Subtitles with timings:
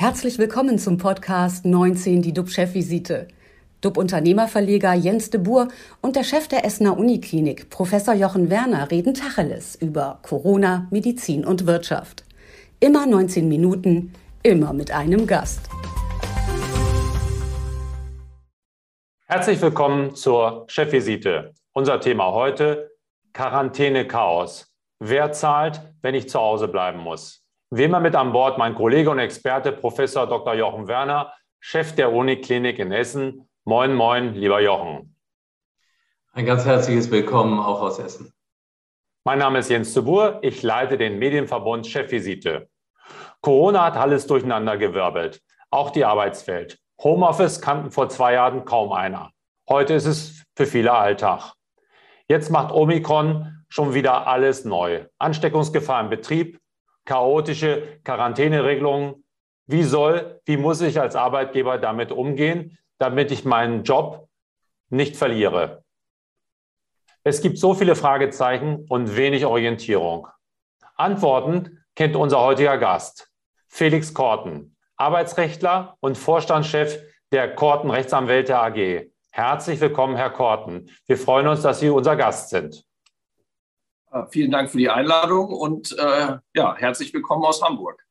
[0.00, 3.26] Herzlich willkommen zum Podcast 19, die DUB-Chefvisite.
[3.80, 5.66] DUB-Unternehmerverleger Jens de Boer
[6.00, 11.66] und der Chef der Essener Uniklinik, Professor Jochen Werner, reden Tacheles über Corona, Medizin und
[11.66, 12.22] Wirtschaft.
[12.78, 14.12] Immer 19 Minuten,
[14.44, 15.68] immer mit einem Gast.
[19.26, 21.54] Herzlich willkommen zur Chefvisite.
[21.72, 22.92] Unser Thema heute:
[23.32, 24.72] Quarantäne-Chaos.
[25.00, 27.47] Wer zahlt, wenn ich zu Hause bleiben muss?
[27.70, 30.54] Wie immer mit an Bord mein Kollege und Experte Professor Dr.
[30.54, 33.46] Jochen Werner, Chef der Uniklinik in Essen.
[33.64, 35.14] Moin, moin, lieber Jochen.
[36.32, 38.32] Ein ganz herzliches Willkommen auch aus Essen.
[39.22, 40.38] Mein Name ist Jens Zubur.
[40.40, 42.70] Ich leite den Medienverbund Chefvisite.
[43.42, 46.78] Corona hat alles durcheinandergewirbelt, auch die Arbeitswelt.
[47.02, 49.30] Homeoffice kannten vor zwei Jahren kaum einer.
[49.68, 51.52] Heute ist es für viele Alltag.
[52.28, 55.04] Jetzt macht Omikron schon wieder alles neu.
[55.18, 56.58] Ansteckungsgefahr im Betrieb,
[57.08, 59.24] chaotische Quarantäneregelungen.
[59.66, 64.28] Wie soll, wie muss ich als Arbeitgeber damit umgehen, damit ich meinen Job
[64.90, 65.84] nicht verliere?
[67.24, 70.28] Es gibt so viele Fragezeichen und wenig Orientierung.
[70.96, 73.32] Antworten kennt unser heutiger Gast,
[73.68, 79.10] Felix Korten, Arbeitsrechtler und Vorstandschef der Korten Rechtsanwälte AG.
[79.30, 80.90] Herzlich willkommen, Herr Korten.
[81.06, 82.84] Wir freuen uns, dass Sie unser Gast sind.
[84.10, 88.04] Äh, vielen Dank für die Einladung und äh, ja, herzlich willkommen aus Hamburg.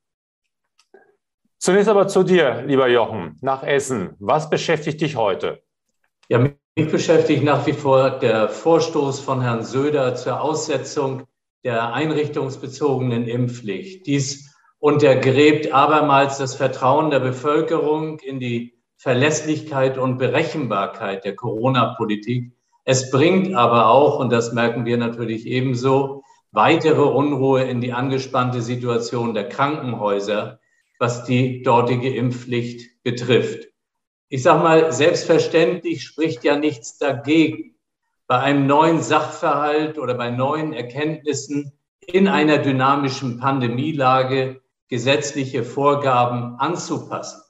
[1.58, 4.16] Zunächst aber zu dir, lieber Jochen, nach Essen.
[4.20, 5.64] Was beschäftigt dich heute?
[6.30, 11.24] Ja, mich beschäftigt nach wie vor der Vorstoß von Herrn Söder zur Aussetzung
[11.64, 14.06] der einrichtungsbezogenen Impfpflicht.
[14.06, 22.52] Dies untergräbt abermals das Vertrauen der Bevölkerung in die Verlässlichkeit und Berechenbarkeit der Corona-Politik
[22.90, 28.62] es bringt aber auch, und das merken wir natürlich ebenso, weitere Unruhe in die angespannte
[28.62, 30.62] Situation der Krankenhäuser,
[30.98, 33.68] was die dortige Impfpflicht betrifft.
[34.30, 37.76] Ich sage mal, selbstverständlich spricht ja nichts dagegen,
[38.26, 41.74] bei einem neuen Sachverhalt oder bei neuen Erkenntnissen
[42.06, 47.42] in einer dynamischen Pandemielage gesetzliche Vorgaben anzupassen.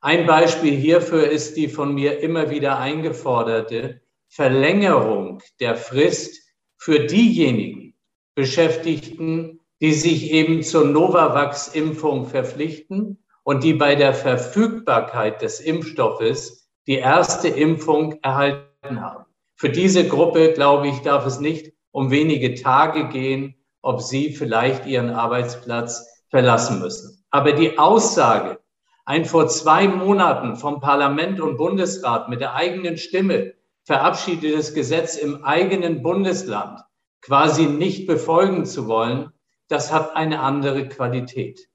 [0.00, 4.01] Ein Beispiel hierfür ist die von mir immer wieder eingeforderte
[4.34, 6.48] Verlängerung der Frist
[6.78, 7.92] für diejenigen
[8.34, 16.94] Beschäftigten, die sich eben zur Novavax-Impfung verpflichten und die bei der Verfügbarkeit des Impfstoffes die
[16.94, 19.26] erste Impfung erhalten haben.
[19.54, 24.86] Für diese Gruppe, glaube ich, darf es nicht um wenige Tage gehen, ob sie vielleicht
[24.86, 27.22] ihren Arbeitsplatz verlassen müssen.
[27.30, 28.60] Aber die Aussage,
[29.04, 33.52] ein vor zwei Monaten vom Parlament und Bundesrat mit der eigenen Stimme
[33.84, 36.80] verabschiedetes Gesetz im eigenen Bundesland
[37.20, 39.32] quasi nicht befolgen zu wollen,
[39.68, 41.68] das hat eine andere Qualität.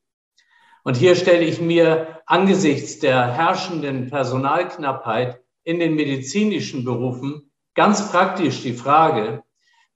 [0.84, 8.62] Und hier stelle ich mir angesichts der herrschenden Personalknappheit in den medizinischen Berufen ganz praktisch
[8.62, 9.44] die Frage,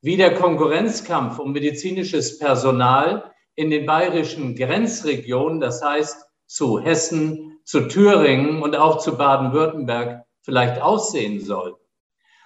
[0.02, 7.88] wie der Konkurrenzkampf um medizinisches Personal in den bayerischen Grenzregionen, das heißt zu Hessen, zu
[7.88, 11.81] Thüringen und auch zu Baden-Württemberg vielleicht aussehen soll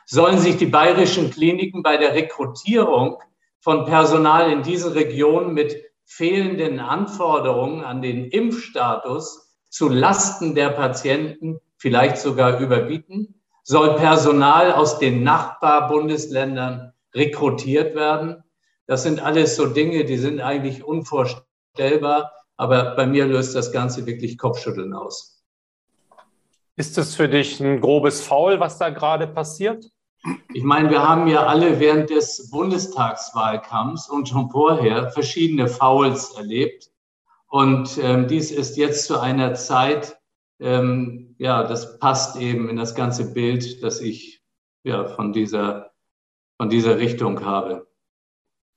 [0.06, 3.18] sollen sich die bayerischen Kliniken bei der Rekrutierung
[3.60, 11.60] von Personal in diesen Regionen mit fehlenden Anforderungen an den Impfstatus zu Lasten der Patienten
[11.78, 13.42] vielleicht sogar überbieten?
[13.64, 18.44] Soll Personal aus den Nachbarbundesländern rekrutiert werden?
[18.86, 24.06] Das sind alles so Dinge, die sind eigentlich unvorstellbar, aber bei mir löst das Ganze
[24.06, 25.44] wirklich Kopfschütteln aus.
[26.76, 29.90] Ist es für dich ein grobes Faul, was da gerade passiert?
[30.54, 36.92] Ich meine, wir haben ja alle während des Bundestagswahlkampfs und schon vorher verschiedene Fouls erlebt.
[37.48, 40.18] Und ähm, dies ist jetzt zu einer Zeit,
[40.60, 44.42] ähm, ja, das passt eben in das ganze Bild, das ich
[44.84, 45.92] ja, von, dieser,
[46.58, 47.88] von dieser Richtung habe.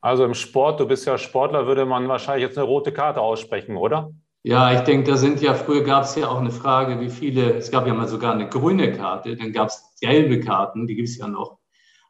[0.00, 3.76] Also im Sport, du bist ja Sportler, würde man wahrscheinlich jetzt eine rote Karte aussprechen,
[3.76, 4.12] oder?
[4.42, 7.54] Ja, ich denke, da sind ja, früher gab es ja auch eine Frage, wie viele,
[7.54, 11.08] es gab ja mal sogar eine grüne Karte, dann gab es gelbe Karten, die gibt
[11.08, 11.58] es ja noch.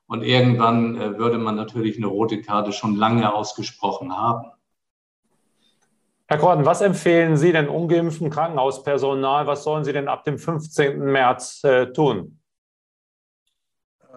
[0.07, 4.53] Und irgendwann äh, würde man natürlich eine rote Karte schon lange ausgesprochen haben.
[6.27, 9.47] Herr Korten, was empfehlen Sie denn ungeimpften Krankenhauspersonal?
[9.47, 10.99] Was sollen Sie denn ab dem 15.
[10.99, 12.41] März äh, tun?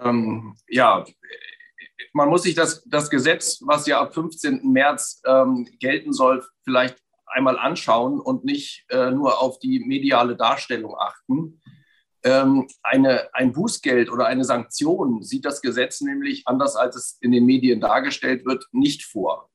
[0.02, 1.06] Ähm, ja,
[2.12, 4.72] man muss sich das, das Gesetz, was ja ab 15.
[4.72, 10.96] März ähm, gelten soll, vielleicht einmal anschauen und nicht äh, nur auf die mediale Darstellung
[10.98, 11.62] achten.
[12.24, 17.32] Ähm, eine, ein Bußgeld oder eine Sanktion sieht das Gesetz nämlich, anders als es in
[17.32, 19.50] den Medien dargestellt wird, nicht vor.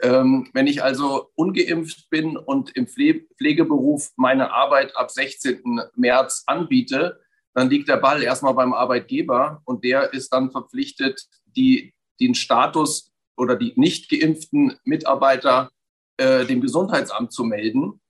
[0.00, 5.80] Ähm, wenn ich also ungeimpft bin und im Pflegeberuf meine Arbeit ab 16.
[5.96, 7.20] März anbiete,
[7.52, 13.12] dann liegt der Ball erstmal beim Arbeitgeber und der ist dann verpflichtet, die, den Status
[13.36, 15.70] oder die nicht geimpften Mitarbeiter
[16.18, 18.00] äh, dem Gesundheitsamt zu melden.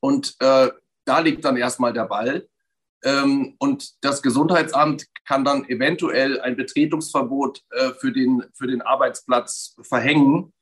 [0.00, 0.70] Und äh,
[1.04, 2.48] da liegt dann erstmal der Ball.
[3.04, 9.76] Ähm, und das Gesundheitsamt kann dann eventuell ein Betretungsverbot äh, für, den, für den Arbeitsplatz
[9.82, 10.52] verhängen.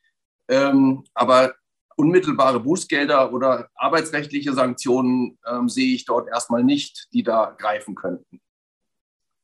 [0.49, 1.55] Ähm, aber
[1.97, 8.41] unmittelbare Bußgelder oder arbeitsrechtliche Sanktionen ähm, sehe ich dort erstmal nicht, die da greifen könnten.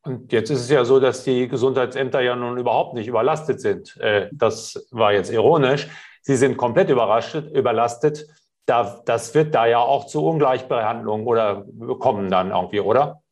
[0.02, 3.96] Und jetzt ist es ja so, dass die Gesundheitsämter ja nun überhaupt nicht überlastet sind.
[3.98, 5.88] Äh, das war jetzt ironisch.
[6.23, 8.26] Sie sind komplett überlastet.
[8.67, 11.65] Das wird da ja auch zu Ungleichbehandlung oder
[11.99, 13.23] kommen dann irgendwie, oder?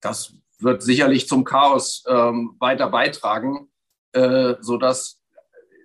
[0.00, 3.70] Das wird sicherlich zum Chaos ähm, weiter beitragen,
[4.12, 5.20] äh, sodass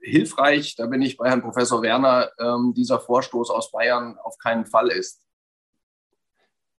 [0.01, 4.65] hilfreich, da bin ich bei Herrn Professor Werner, ähm, dieser Vorstoß aus Bayern auf keinen
[4.65, 5.24] Fall ist.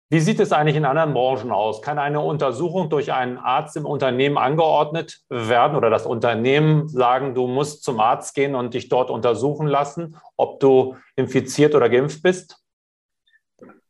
[0.10, 1.82] Wie sieht es eigentlich in anderen Branchen aus?
[1.82, 7.48] Kann eine Untersuchung durch einen Arzt im Unternehmen angeordnet werden oder das Unternehmen sagen, du
[7.48, 12.58] musst zum Arzt gehen und dich dort untersuchen lassen, ob du infiziert oder geimpft bist?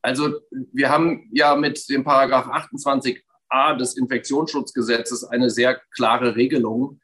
[0.01, 0.39] Also
[0.71, 7.01] wir haben ja mit dem Paragraph 28a des Infektionsschutzgesetzes eine sehr klare Regelung,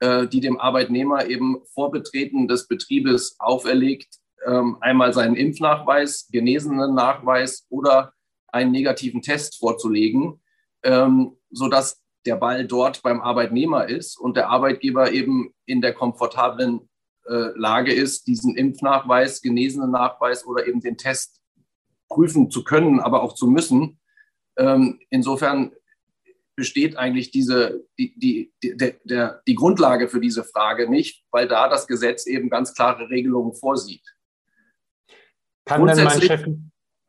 [0.00, 6.94] äh, die dem Arbeitnehmer eben vor Betreten des Betriebes auferlegt, ähm, einmal seinen Impfnachweis, genesenen
[6.94, 8.13] Nachweis oder
[8.54, 10.40] einen negativen Test vorzulegen,
[10.84, 16.88] ähm, sodass der Ball dort beim Arbeitnehmer ist und der Arbeitgeber eben in der komfortablen
[17.26, 21.42] äh, Lage ist, diesen Impfnachweis, genesenen Nachweis oder eben den Test
[22.08, 23.98] prüfen zu können, aber auch zu müssen.
[24.56, 25.72] Ähm, insofern
[26.56, 31.68] besteht eigentlich diese, die, die, die, der, die Grundlage für diese Frage nicht, weil da
[31.68, 34.06] das Gesetz eben ganz klare Regelungen vorsieht.
[35.64, 36.46] Kann denn mein Chef.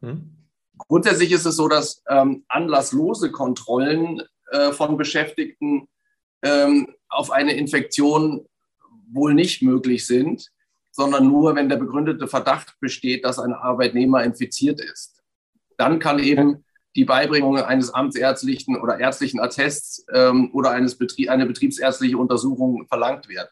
[0.02, 0.45] Hm?
[0.78, 5.88] Grundsätzlich ist es so, dass ähm, anlasslose Kontrollen äh, von Beschäftigten
[6.44, 8.48] ähm, auf eine Infektion
[9.12, 10.52] wohl nicht möglich sind,
[10.92, 15.24] sondern nur, wenn der begründete Verdacht besteht, dass ein Arbeitnehmer infiziert ist.
[15.78, 16.64] Dann kann eben
[16.96, 23.28] die Beibringung eines amtsärztlichen oder ärztlichen Attests ähm, oder eines Betrie eine betriebsärztliche Untersuchung verlangt
[23.28, 23.50] werden.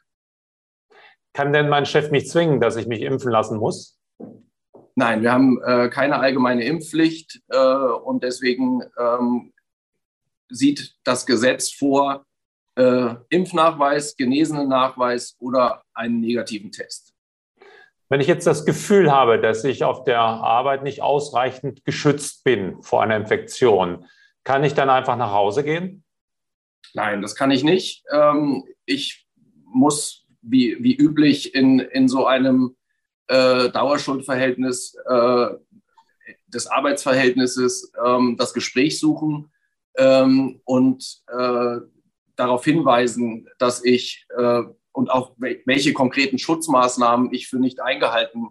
[1.33, 3.99] Kann denn mein Chef mich zwingen, dass ich mich impfen lassen muss?
[4.95, 9.53] Nein, wir haben äh, keine allgemeine Impfpflicht äh, und deswegen ähm,
[10.49, 12.25] sieht das Gesetz vor
[12.75, 17.13] äh, Impfnachweis, genesenen Nachweis oder einen negativen Test.
[18.09, 22.81] Wenn ich jetzt das Gefühl habe, dass ich auf der Arbeit nicht ausreichend geschützt bin
[22.83, 24.05] vor einer Infektion,
[24.43, 26.03] kann ich dann einfach nach Hause gehen?
[26.93, 28.03] Nein, das kann ich nicht.
[28.11, 29.25] Ähm, ich
[29.65, 32.75] muss wie, wie üblich in, in so einem
[33.27, 35.47] äh, Dauerschuldverhältnis äh,
[36.47, 39.51] des Arbeitsverhältnisses ähm, das Gespräch suchen
[39.97, 41.77] ähm, und äh,
[42.35, 48.49] darauf hinweisen, dass ich äh, und auch welche konkreten Schutzmaßnahmen ich für nicht eingehalten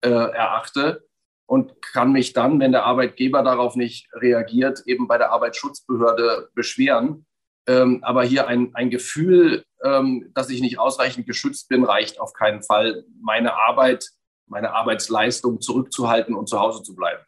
[0.00, 1.06] äh, erachte
[1.46, 7.26] und kann mich dann, wenn der Arbeitgeber darauf nicht reagiert, eben bei der Arbeitsschutzbehörde beschweren.
[7.66, 12.32] Ähm, aber hier ein, ein Gefühl, ähm, dass ich nicht ausreichend geschützt bin, reicht auf
[12.32, 14.08] keinen Fall, meine Arbeit,
[14.46, 17.22] meine Arbeitsleistung zurückzuhalten und zu Hause zu bleiben.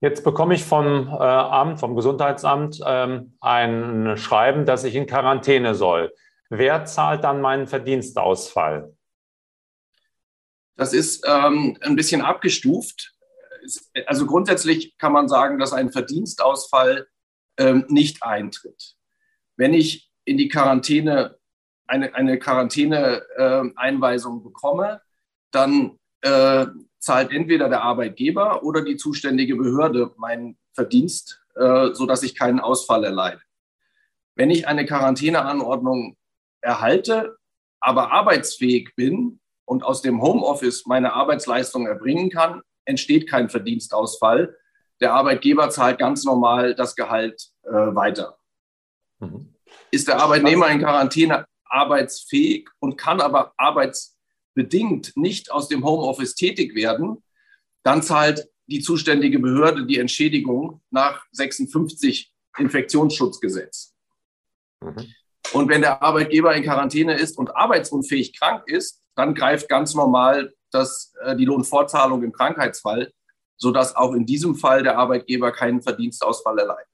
[0.00, 5.74] Jetzt bekomme ich vom äh, Amt, vom Gesundheitsamt ähm, ein Schreiben, dass ich in Quarantäne
[5.74, 6.12] soll.
[6.50, 8.94] Wer zahlt dann meinen Verdienstausfall?
[10.76, 13.14] Das ist ähm, ein bisschen abgestuft.
[14.06, 17.06] Also grundsätzlich kann man sagen, dass ein Verdienstausfall
[17.58, 18.96] ähm, nicht eintritt.
[19.56, 21.36] Wenn ich in die Quarantäne,
[21.86, 25.02] eine, eine Quarantäne-Einweisung äh, bekomme,
[25.50, 26.66] dann äh,
[26.98, 33.04] zahlt entweder der Arbeitgeber oder die zuständige Behörde meinen Verdienst, äh, sodass ich keinen Ausfall
[33.04, 33.42] erleide.
[34.34, 36.16] Wenn ich eine Quarantäneanordnung
[36.60, 37.36] erhalte,
[37.80, 44.56] aber arbeitsfähig bin und aus dem Homeoffice meine Arbeitsleistung erbringen kann, entsteht kein Verdienstausfall.
[45.00, 48.38] Der Arbeitgeber zahlt ganz normal das Gehalt äh, weiter.
[49.18, 49.54] Mhm.
[49.90, 56.74] Ist der Arbeitnehmer in Quarantäne arbeitsfähig und kann aber arbeitsbedingt nicht aus dem Homeoffice tätig
[56.74, 57.22] werden,
[57.82, 63.94] dann zahlt die zuständige Behörde die Entschädigung nach 56 Infektionsschutzgesetz.
[64.80, 65.12] Mhm.
[65.52, 70.54] Und wenn der Arbeitgeber in Quarantäne ist und arbeitsunfähig krank ist, dann greift ganz normal
[70.70, 73.12] das, äh, die Lohnfortzahlung im Krankheitsfall,
[73.56, 76.88] sodass auch in diesem Fall der Arbeitgeber keinen Verdienstausfall erleidet.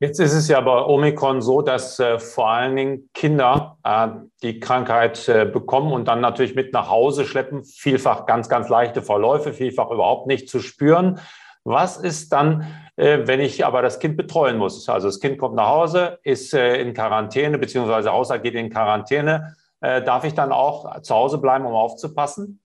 [0.00, 4.08] Jetzt ist es ja bei Omikron so, dass äh, vor allen Dingen Kinder äh,
[4.42, 7.64] die Krankheit äh, bekommen und dann natürlich mit nach Hause schleppen.
[7.64, 11.20] Vielfach ganz, ganz leichte Verläufe, vielfach überhaupt nicht zu spüren.
[11.62, 14.86] Was ist dann, äh, wenn ich aber das Kind betreuen muss?
[14.88, 19.56] Also das Kind kommt nach Hause, ist äh, in Quarantäne, beziehungsweise Hausarzt geht in Quarantäne.
[19.80, 22.60] Äh, darf ich dann auch zu Hause bleiben, um aufzupassen?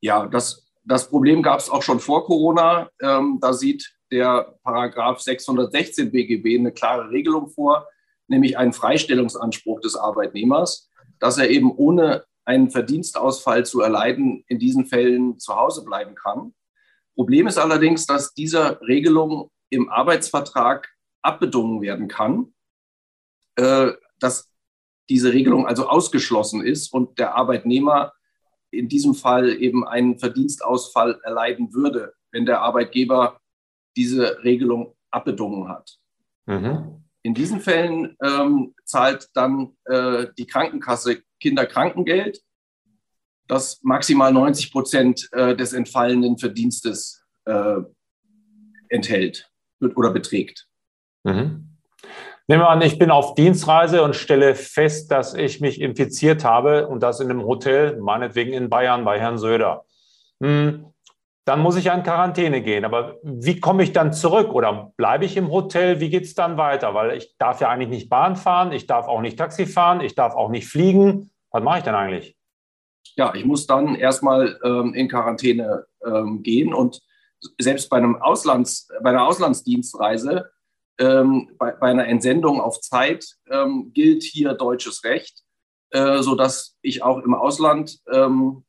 [0.00, 2.90] Ja, das, das Problem gab es auch schon vor Corona.
[3.00, 7.86] Ähm, da sieht der Paragraph 616 BGB eine klare Regelung vor,
[8.28, 14.86] nämlich einen Freistellungsanspruch des Arbeitnehmers, dass er eben ohne einen Verdienstausfall zu erleiden in diesen
[14.86, 16.54] Fällen zu Hause bleiben kann.
[17.14, 20.88] Problem ist allerdings, dass diese Regelung im Arbeitsvertrag
[21.22, 22.54] abbedungen werden kann,
[23.56, 24.50] äh, dass
[25.08, 28.12] diese Regelung also ausgeschlossen ist und der Arbeitnehmer
[28.70, 33.40] in diesem Fall eben einen Verdienstausfall erleiden würde, wenn der Arbeitgeber
[33.96, 35.98] diese Regelung abbedungen hat.
[36.46, 37.04] Mhm.
[37.22, 42.40] In diesen Fällen ähm, zahlt dann äh, die Krankenkasse Kinderkrankengeld,
[43.46, 47.80] das maximal 90 Prozent äh, des entfallenen Verdienstes äh,
[48.88, 49.50] enthält
[49.80, 50.68] oder beträgt.
[51.24, 51.76] Mhm.
[52.50, 56.88] Nehmen wir an, ich bin auf Dienstreise und stelle fest, dass ich mich infiziert habe
[56.88, 59.84] und das in einem Hotel, meinetwegen in Bayern bei Herrn Söder.
[60.42, 60.86] Hm,
[61.44, 62.84] dann muss ich in Quarantäne gehen.
[62.84, 66.00] Aber wie komme ich dann zurück oder bleibe ich im Hotel?
[66.00, 66.92] Wie geht es dann weiter?
[66.92, 70.16] Weil ich darf ja eigentlich nicht Bahn fahren, ich darf auch nicht Taxi fahren, ich
[70.16, 71.30] darf auch nicht fliegen.
[71.52, 72.36] Was mache ich denn eigentlich?
[73.14, 77.00] Ja, ich muss dann erstmal ähm, in Quarantäne ähm, gehen und
[77.60, 80.50] selbst bei, einem Auslands, bei einer Auslandsdienstreise,
[81.00, 85.42] ähm, bei, bei, einer Entsendung auf Zeit ähm, gilt hier deutsches Recht,
[85.90, 88.64] äh, sodass ich auch im Ausland ähm,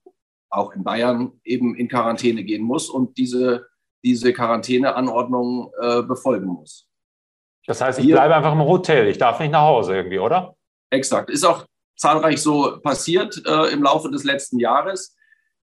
[0.50, 3.68] auch in Bayern eben in Quarantäne gehen muss und diese,
[4.04, 6.88] diese Quarantäneanordnungen äh, befolgen muss.
[7.68, 10.56] Das heißt, ich Hier, bleibe einfach im Hotel, ich darf nicht nach Hause irgendwie, oder?
[10.90, 11.30] Exakt.
[11.30, 11.66] Ist auch
[11.98, 15.16] zahlreich so passiert äh, im Laufe des letzten Jahres.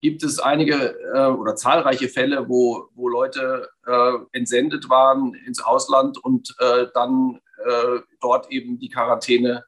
[0.06, 6.16] Gibt es einige äh, oder zahlreiche Fälle, wo, wo Leute äh, entsendet waren ins Ausland
[6.22, 9.64] und äh, dann äh, dort eben die Quarantäne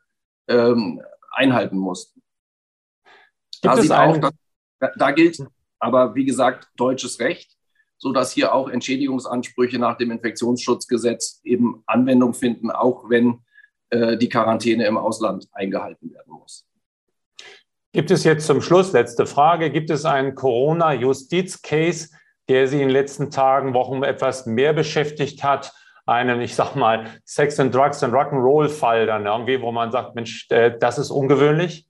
[0.47, 1.03] ähm,
[1.33, 2.23] einhalten mussten.
[3.61, 4.33] Gibt da sieht auch, dass
[4.79, 5.45] da, da gilt
[5.81, 7.57] aber, wie gesagt, deutsches Recht,
[7.97, 13.41] sodass hier auch Entschädigungsansprüche nach dem Infektionsschutzgesetz eben Anwendung finden, auch wenn
[13.91, 16.68] äh, die Quarantäne im Ausland eingehalten werden muss.
[17.93, 22.11] Gibt es jetzt zum Schluss, letzte Frage, gibt es einen Corona-Justiz-Case,
[22.49, 25.73] der Sie in den letzten Tagen, Wochen etwas mehr beschäftigt hat?
[26.05, 30.47] Einen, ich sag mal, Sex and Drugs and Rock'n'Roll-Fall dann irgendwie, wo man sagt, Mensch,
[30.51, 31.87] äh, das ist ungewöhnlich?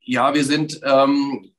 [0.00, 1.52] Ja, wir sind ähm,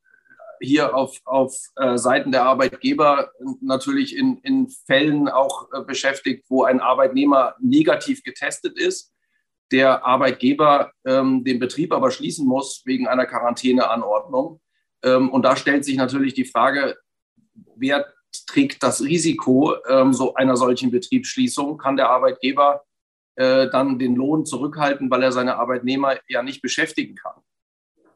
[0.59, 6.63] hier auf, auf äh, Seiten der Arbeitgeber natürlich in, in Fällen auch äh, beschäftigt, wo
[6.63, 9.11] ein Arbeitnehmer negativ getestet ist,
[9.71, 14.61] der Arbeitgeber ähm, den Betrieb aber schließen muss wegen einer Quarantäneanordnung.
[15.03, 16.97] Ähm, und da stellt sich natürlich die Frage,
[17.75, 18.05] wer
[18.47, 21.77] trägt das Risiko ähm, so einer solchen Betriebsschließung?
[21.77, 22.83] Kann der Arbeitgeber
[23.35, 27.41] äh, dann den Lohn zurückhalten, weil er seine Arbeitnehmer ja nicht beschäftigen kann?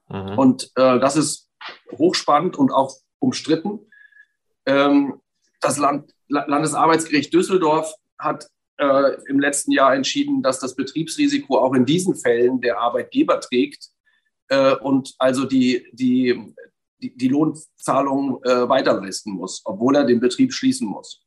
[0.09, 0.37] Mhm.
[0.37, 1.49] Und äh, das ist
[1.91, 3.91] hochspannend und auch umstritten.
[4.65, 5.21] Ähm,
[5.59, 8.47] das Land, Landesarbeitsgericht Düsseldorf hat
[8.81, 13.89] äh, im letzten Jahr entschieden, dass das Betriebsrisiko auch in diesen Fällen der Arbeitgeber trägt
[14.49, 16.53] äh, und also die, die,
[16.97, 21.23] die, die Lohnzahlung äh, weiterleisten muss, obwohl er den Betrieb schließen muss.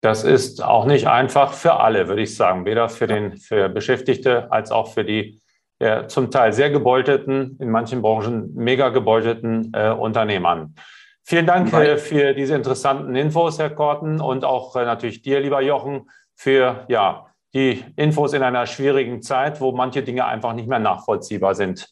[0.00, 4.50] Das ist auch nicht einfach für alle, würde ich sagen, weder für den für Beschäftigte
[4.50, 5.40] als auch für die
[5.82, 10.76] der zum Teil sehr gebeutelten, in manchen Branchen mega gebeutelten äh, Unternehmern.
[11.24, 15.60] Vielen Dank äh, für diese interessanten Infos, Herr Korten, und auch äh, natürlich dir, lieber
[15.60, 20.78] Jochen, für ja, die Infos in einer schwierigen Zeit, wo manche Dinge einfach nicht mehr
[20.78, 21.88] nachvollziehbar sind.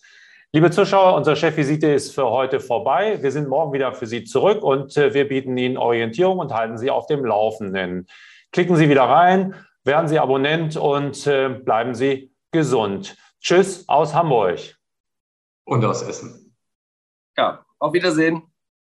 [0.52, 3.22] Liebe Zuschauer, unsere Chefvisite ist für heute vorbei.
[3.22, 6.76] Wir sind morgen wieder für Sie zurück und äh, wir bieten Ihnen Orientierung und halten
[6.76, 8.08] Sie auf dem Laufenden.
[8.50, 13.16] Klicken Sie wieder rein, werden Sie Abonnent und äh, bleiben Sie gesund.
[13.40, 14.58] Tschüss aus Hamburg.
[15.64, 16.56] Und aus Essen.
[17.36, 18.49] Ja, auf Wiedersehen.